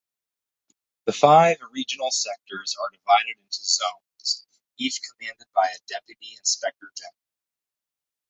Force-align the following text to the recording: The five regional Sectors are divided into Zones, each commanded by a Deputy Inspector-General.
The 1.05 1.13
five 1.13 1.57
regional 1.73 2.09
Sectors 2.09 2.75
are 2.81 2.89
divided 2.89 3.37
into 3.37 3.59
Zones, 3.61 4.47
each 4.79 4.99
commanded 5.03 5.45
by 5.53 5.67
a 5.67 5.77
Deputy 5.87 6.33
Inspector-General. 6.39 7.29